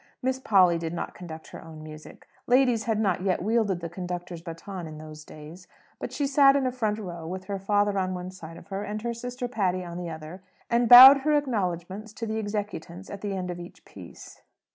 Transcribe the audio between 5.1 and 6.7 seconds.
days. But she sat in